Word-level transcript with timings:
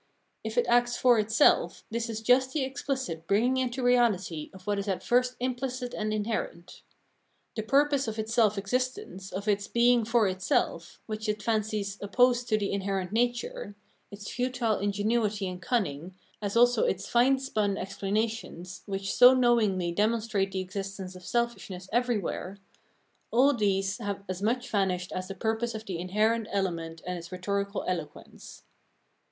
If 0.43 0.57
it 0.57 0.65
acts 0.67 0.97
for 0.97 1.19
itself, 1.19 1.83
this 1.91 2.09
is 2.09 2.21
just 2.21 2.53
the 2.53 2.63
explicit 2.63 3.27
bringing 3.27 3.57
into 3.57 3.83
reality 3.83 4.49
of 4.51 4.65
what 4.65 4.79
is 4.79 4.87
at 4.87 5.03
first 5.03 5.37
imphcit 5.39 5.93
and 5.95 6.11
inherent. 6.11 6.81
The 7.55 7.61
purpose 7.61 8.07
of 8.07 8.17
its 8.17 8.33
self 8.33 8.57
existence, 8.57 9.31
of 9.31 9.47
its" 9.47 9.67
being 9.81 10.03
for 10.03 10.27
itself," 10.27 10.99
which 11.05 11.29
it 11.29 11.43
fancies 11.43 11.99
opposed 12.01 12.49
to 12.49 12.57
the 12.57 12.71
in 12.73 12.81
herent 12.81 13.11
nature— 13.11 13.75
its 14.11 14.27
futile 14.31 14.79
ingenuity 14.79 15.47
and 15.47 15.61
cunning, 15.61 16.15
as 16.41 16.57
also 16.57 16.83
its 16.83 17.07
fine 17.07 17.37
spun 17.37 17.77
explanations 17.77 18.81
which 18.87 19.13
so 19.13 19.35
knowingly 19.35 19.91
demon 19.91 20.19
strate 20.21 20.51
the 20.53 20.61
existence 20.61 21.15
of 21.15 21.23
selfishness 21.23 21.87
everywhere— 21.93 22.57
all 23.29 23.53
these 23.53 23.97
380 23.97 23.97
Phenomenology 23.99 23.99
of 23.99 24.03
Mind 24.07 24.07
have 24.07 24.23
as 24.27 24.41
much 24.41 24.67
vanished 24.67 25.11
as 25.11 25.27
the 25.27 25.35
purpose 25.39 25.75
of 25.75 25.85
the 25.85 25.99
inherent 25.99 26.47
element 26.51 27.03
and 27.05 27.19
its 27.19 27.31
rhetorical 27.31 27.85
eloquence. 27.87 28.63